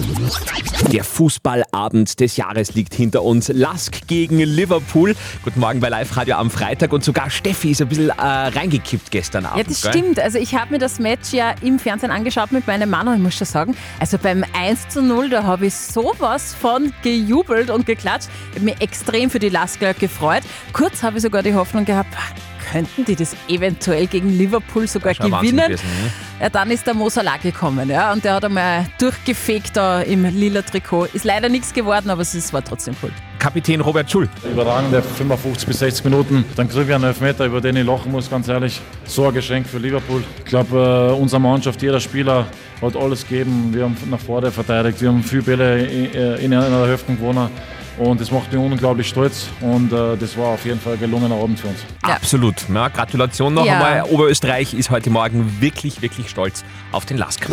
Der 0.91 1.03
Fußballabend 1.03 2.19
des 2.19 2.37
Jahres 2.37 2.73
liegt 2.73 2.93
hinter 2.95 3.23
uns. 3.23 3.49
Lask 3.49 4.07
gegen 4.07 4.39
Liverpool. 4.39 5.15
Guten 5.43 5.59
Morgen 5.59 5.79
bei 5.79 5.89
Live-Radio 5.89 6.35
am 6.37 6.49
Freitag. 6.49 6.93
Und 6.93 7.03
sogar 7.03 7.29
Steffi 7.29 7.71
ist 7.71 7.81
ein 7.81 7.89
bisschen 7.89 8.09
äh, 8.09 8.13
reingekippt 8.21 9.11
gestern 9.11 9.45
Abend. 9.45 9.57
Ja, 9.57 9.63
das 9.65 9.81
gell? 9.81 9.91
stimmt. 9.91 10.19
Also 10.19 10.37
ich 10.37 10.55
habe 10.55 10.71
mir 10.71 10.79
das 10.79 10.99
Match 10.99 11.31
ja 11.33 11.53
im 11.61 11.79
Fernsehen 11.79 12.11
angeschaut 12.11 12.51
mit 12.51 12.65
meinem 12.65 12.89
Mann 12.89 13.07
und 13.07 13.15
ich 13.15 13.21
muss 13.21 13.35
schon 13.35 13.47
sagen, 13.47 13.75
also 13.99 14.17
beim 14.17 14.43
1 14.57 14.89
zu 14.89 15.01
0, 15.01 15.29
da 15.29 15.43
habe 15.43 15.67
ich 15.67 15.75
sowas 15.75 16.55
von 16.59 16.93
gejubelt 17.03 17.69
und 17.69 17.85
geklatscht. 17.85 18.29
Ich 18.51 18.55
habe 18.55 18.65
mich 18.65 18.81
extrem 18.81 19.29
für 19.29 19.39
die 19.39 19.49
Lasker 19.49 19.93
gefreut. 19.93 20.43
Kurz 20.73 21.03
habe 21.03 21.17
ich 21.17 21.23
sogar 21.23 21.43
die 21.43 21.53
Hoffnung 21.53 21.85
gehabt, 21.85 22.13
"Ah, 22.15 22.50
könnten 22.71 23.05
die 23.05 23.15
das 23.15 23.35
eventuell 23.47 24.07
gegen 24.07 24.29
Liverpool 24.29 24.87
sogar 24.87 25.13
gewinnen. 25.13 25.65
gewesen, 25.65 25.85
ne? 26.03 26.11
Ja, 26.39 26.49
dann 26.49 26.71
ist 26.71 26.87
der 26.87 26.93
Mo 26.93 27.09
Salah 27.09 27.37
gekommen, 27.37 27.89
ja, 27.89 28.11
und 28.13 28.23
der 28.23 28.35
hat 28.35 28.45
einmal 28.45 28.87
durchgefegt 28.99 29.75
da 29.75 30.01
im 30.01 30.23
lila 30.23 30.61
Trikot. 30.61 31.05
Ist 31.13 31.25
leider 31.25 31.49
nichts 31.49 31.73
geworden, 31.73 32.09
aber 32.09 32.21
es 32.21 32.53
war 32.53 32.63
trotzdem 32.63 32.95
cool. 33.03 33.11
Kapitän 33.39 33.81
Robert 33.81 34.09
Schul. 34.09 34.29
Überragende 34.49 35.01
55 35.01 35.67
bis 35.67 35.79
60 35.79 36.05
Minuten. 36.05 36.45
Dann 36.55 36.69
kriege 36.69 36.85
ich 36.85 36.93
einen 36.93 37.05
Elfmeter, 37.05 37.45
über 37.45 37.59
den 37.59 37.75
ich 37.75 37.85
lachen 37.85 38.11
muss, 38.11 38.29
ganz 38.29 38.47
ehrlich. 38.47 38.79
So 39.05 39.27
ein 39.27 39.33
Geschenk 39.33 39.67
für 39.67 39.79
Liverpool. 39.79 40.23
Ich 40.39 40.45
glaube, 40.45 41.11
äh, 41.11 41.19
unsere 41.19 41.41
Mannschaft, 41.41 41.81
jeder 41.81 41.99
Spieler 41.99 42.45
hat 42.81 42.95
alles 42.95 43.27
gegeben. 43.27 43.69
Wir 43.73 43.83
haben 43.83 43.97
nach 44.09 44.19
vorne 44.19 44.51
verteidigt. 44.51 45.01
Wir 45.01 45.09
haben 45.09 45.23
viele 45.23 45.41
Bälle 45.41 45.85
in, 45.85 46.13
äh, 46.13 46.35
in 46.35 46.53
einer 46.53 46.69
der 46.69 46.87
Hälften 46.87 47.17
gewonnen. 47.17 47.49
Und 47.97 48.19
das 48.21 48.31
macht 48.31 48.51
mich 48.51 48.61
unglaublich 48.61 49.07
stolz. 49.09 49.47
Und 49.59 49.91
äh, 49.91 50.17
das 50.17 50.37
war 50.37 50.47
auf 50.49 50.65
jeden 50.65 50.79
Fall 50.79 50.93
ein 50.93 50.99
gelungener 50.99 51.35
Abend 51.35 51.59
für 51.59 51.67
uns. 51.67 51.79
Absolut. 52.01 52.55
Ja, 52.73 52.87
Gratulation 52.87 53.53
noch 53.53 53.65
Ja. 53.65 53.73
einmal. 53.73 54.03
Oberösterreich 54.09 54.73
ist 54.73 54.89
heute 54.89 55.09
Morgen 55.09 55.57
wirklich, 55.59 56.01
wirklich 56.01 56.29
stolz 56.29 56.63
auf 56.91 57.05
den 57.05 57.17
Lask. 57.17 57.47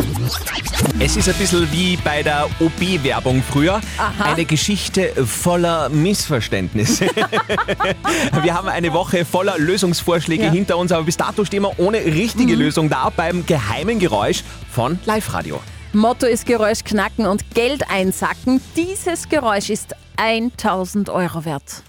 Es 0.99 1.17
ist 1.17 1.27
ein 1.29 1.35
bisschen 1.35 1.71
wie 1.71 1.97
bei 1.97 2.23
der 2.23 2.47
OB-Werbung 2.59 3.43
früher. 3.47 3.81
Aha. 3.97 4.31
Eine 4.33 4.45
Geschichte 4.45 5.11
voller 5.25 5.89
Missverständnisse. 5.89 7.07
wir 8.43 8.53
haben 8.53 8.69
eine 8.69 8.93
Woche 8.93 9.25
voller 9.25 9.57
Lösungsvorschläge 9.57 10.45
Ja. 10.45 10.51
hinter 10.51 10.77
uns, 10.77 10.91
aber 10.91 11.03
bis 11.03 11.17
dato 11.17 11.43
stehen 11.45 11.63
wir 11.63 11.77
ohne 11.79 11.97
richtige 11.99 12.55
Lösung 12.55 12.89
da 12.89 13.11
beim 13.15 13.45
geheimen 13.45 13.99
Geräusch 13.99 14.43
von 14.71 14.99
Live-Radio. 15.05 15.59
Motto 15.93 16.27
ist 16.27 16.45
Geräusch 16.45 16.83
knacken 16.83 17.25
und 17.25 17.55
Geld 17.55 17.89
einsacken. 17.89 18.61
Dieses 18.75 19.27
Geräusch 19.27 19.71
ist 19.71 19.95
1000 20.17 21.09
Euro 21.09 21.45
wert. 21.45 21.83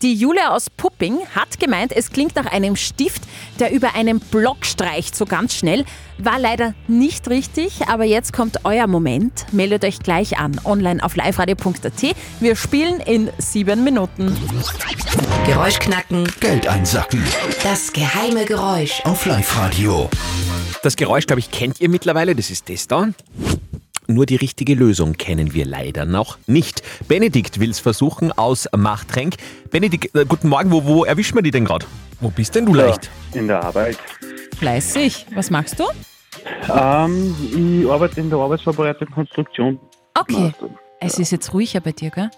Die 0.00 0.14
Julia 0.14 0.48
aus 0.48 0.68
Pupping 0.68 1.18
hat 1.34 1.60
gemeint, 1.60 1.92
es 1.94 2.10
klingt 2.10 2.34
nach 2.34 2.46
einem 2.46 2.74
Stift, 2.74 3.22
der 3.60 3.70
über 3.70 3.94
einen 3.94 4.18
Block 4.18 4.64
streicht, 4.66 5.14
so 5.14 5.26
ganz 5.26 5.54
schnell. 5.54 5.84
War 6.18 6.40
leider 6.40 6.74
nicht 6.88 7.28
richtig, 7.28 7.86
aber 7.86 8.02
jetzt 8.04 8.32
kommt 8.32 8.64
euer 8.64 8.88
Moment. 8.88 9.44
Meldet 9.52 9.84
euch 9.84 10.00
gleich 10.00 10.38
an, 10.38 10.60
online 10.64 11.04
auf 11.04 11.14
liveradio.at. 11.14 12.16
Wir 12.40 12.56
spielen 12.56 12.98
in 12.98 13.30
sieben 13.38 13.84
Minuten. 13.84 14.36
Geräusch 15.46 15.78
knacken. 15.78 16.26
Geld 16.40 16.66
einsacken. 16.66 17.22
Das 17.62 17.92
geheime 17.92 18.44
Geräusch. 18.44 19.02
Auf 19.04 19.24
Live-Radio. 19.26 20.10
Das 20.82 20.96
Geräusch, 20.96 21.26
glaube 21.26 21.40
ich, 21.40 21.50
kennt 21.50 21.80
ihr 21.80 21.88
mittlerweile. 21.88 22.34
Das 22.34 22.50
ist 22.50 22.68
das 22.68 22.88
da. 22.88 23.08
Nur 24.08 24.26
die 24.26 24.36
richtige 24.36 24.74
Lösung 24.74 25.14
kennen 25.14 25.54
wir 25.54 25.64
leider 25.64 26.04
noch 26.04 26.38
nicht. 26.46 26.82
Benedikt 27.06 27.60
will 27.60 27.70
es 27.70 27.78
versuchen 27.78 28.32
aus 28.32 28.68
Machtrenk. 28.76 29.36
Benedikt, 29.70 30.14
äh, 30.16 30.24
guten 30.26 30.48
Morgen. 30.48 30.70
Wo, 30.70 30.84
wo 30.84 31.04
erwischen 31.04 31.36
wir 31.36 31.42
die 31.42 31.50
denn 31.50 31.64
gerade? 31.64 31.86
Wo 32.20 32.30
bist 32.30 32.54
denn 32.54 32.66
du 32.66 32.74
leicht? 32.74 33.10
In 33.32 33.46
der 33.46 33.62
Arbeit. 33.62 33.98
Fleißig. 34.58 35.26
Was 35.34 35.50
machst 35.50 35.78
du? 35.78 35.84
Ähm, 36.72 37.34
ich 37.82 37.90
arbeite 37.90 38.20
in 38.20 38.30
der 38.30 38.38
Arbeitsvorbereitung 38.38 39.08
und 39.08 39.14
Konstruktion. 39.14 39.80
Okay. 40.18 40.52
Es 41.00 41.18
ist 41.18 41.32
jetzt 41.32 41.52
ruhiger 41.52 41.80
bei 41.80 41.92
dir, 41.92 42.10
gell? 42.10 42.30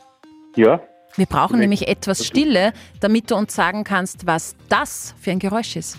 Ja. 0.57 0.81
Wir 1.17 1.27
brauchen 1.27 1.61
nämlich 1.61 1.87
etwas 1.87 2.27
Stille, 2.27 2.73
damit 3.01 3.31
du 3.31 3.37
uns 3.37 3.55
sagen 3.55 3.85
kannst, 3.85 4.27
was 4.27 4.57
das 4.69 5.15
für 5.21 5.31
ein 5.31 5.39
Geräusch 5.39 5.77
ist. 5.77 5.99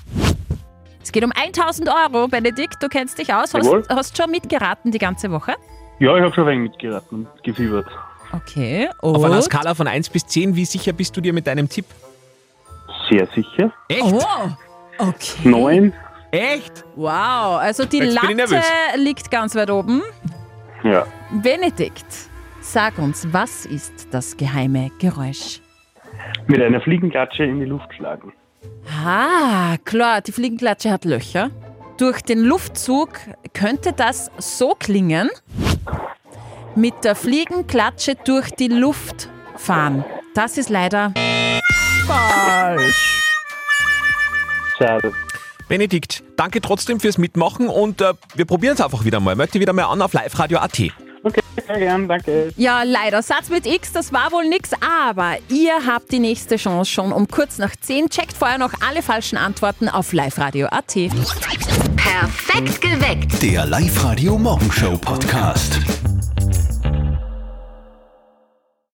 Es 1.06 1.12
geht 1.12 1.24
um 1.24 1.32
1000 1.32 1.88
Euro, 1.88 2.28
Benedikt, 2.28 2.82
du 2.82 2.88
kennst 2.90 3.20
dich 3.20 3.32
aus, 3.32 3.54
Jawohl. 3.54 3.84
hast, 3.88 3.96
hast 3.96 4.18
schon 4.18 4.32
mitgeraten 4.32 4.92
die 4.92 4.98
ganze 4.98 5.30
Woche. 5.30 5.54
Ja, 6.00 6.18
ich 6.18 6.24
habe 6.24 6.34
schon 6.34 6.48
ein 6.48 6.58
wenig 6.58 6.72
mitgeraten 6.72 7.28
und 7.28 7.44
gefiebert. 7.44 7.86
Okay, 8.32 8.90
Auf 9.04 9.24
einer 9.24 9.36
und? 9.36 9.44
Skala 9.44 9.76
von 9.76 9.88
1 9.88 10.10
bis 10.10 10.26
10, 10.26 10.56
wie 10.56 10.66
sicher 10.66 10.94
bist 10.94 11.16
du 11.16 11.22
dir 11.22 11.32
mit 11.32 11.46
deinem 11.46 11.70
Tipp? 11.70 11.86
Sehr 13.08 13.28
sicher. 13.36 13.72
Echt? 13.88 14.02
Oh, 14.02 14.50
okay. 14.98 15.48
Neun. 15.48 15.94
Echt? 16.32 16.84
Wow, 16.96 17.60
also 17.60 17.86
die 17.86 18.00
Jetzt 18.00 18.16
Latte 18.16 18.48
liegt 18.98 19.30
ganz 19.30 19.54
weit 19.54 19.70
oben. 19.70 20.02
Ja. 20.84 21.06
Benedikt, 21.32 22.08
sag 22.62 22.98
uns, 22.98 23.32
was 23.32 23.68
ist 23.68 24.08
das 24.10 24.36
geheime 24.36 24.90
Geräusch? 24.98 25.62
Mit 26.48 26.64
einer 26.64 26.82
Fliegenklatsche 26.82 27.44
in 27.44 27.60
die 27.60 27.66
Luft 27.66 27.94
schlagen. 27.94 28.34
Ah, 28.90 29.78
klar, 29.84 30.22
die 30.22 30.32
Fliegenklatsche 30.32 30.92
hat 30.92 31.06
Löcher. 31.06 31.52
Durch 31.98 32.22
den 32.22 32.40
Luftzug 32.40 33.10
könnte 33.54 33.94
das 33.94 34.32
so 34.38 34.76
klingen. 34.78 35.30
Mit 36.76 37.04
der 37.04 37.16
Fliegenklatsche 37.16 38.16
durch 38.26 38.52
die 38.52 38.68
Luft 38.68 39.30
fahren. 39.56 40.04
Das 40.34 40.58
ist 40.58 40.70
leider 40.70 41.14
falsch. 42.06 43.22
Schade. 44.78 45.14
Benedikt, 45.68 46.24
danke 46.36 46.62
trotzdem 46.62 47.00
fürs 47.00 47.18
Mitmachen 47.18 47.70
und 47.70 48.02
äh, 48.02 48.14
wir 48.36 48.46
probieren 48.46 48.76
es 48.76 48.82
einfach 48.82 49.06
wieder 49.06 49.20
mal. 49.20 49.36
Möchte 49.36 49.60
wieder 49.60 49.74
mal 49.74 49.86
an 49.86 50.02
auf 50.02 50.14
liveradio.at. 50.14 51.05
Okay, 51.26 51.42
sehr 51.66 51.80
gern, 51.80 52.08
danke. 52.08 52.54
Ja, 52.56 52.84
leider. 52.84 53.24
Satz 53.24 53.50
mit 53.50 53.66
X, 53.66 53.92
das 53.92 54.14
war 54.14 54.32
wohl 54.32 54.48
nix, 54.48 54.70
aber 54.74 55.38
ihr 55.50 55.74
habt 55.88 56.12
die 56.12 56.20
nächste 56.20 56.58
Chance 56.58 56.92
schon 56.92 57.12
um 57.12 57.28
kurz 57.28 57.58
nach 57.58 57.76
10. 57.76 58.12
Checkt 58.12 58.34
vorher 58.34 58.60
noch 58.60 58.74
alle 58.88 59.02
falschen 59.02 59.38
Antworten 59.38 59.90
auf 59.90 60.14
liveradio.at. 60.14 60.94
Perfekt 61.96 62.80
geweckt. 62.80 63.42
Der 63.42 63.66
Live-Radio 63.66 64.38
Morgenshow 64.38 64.96
Podcast. 65.00 65.80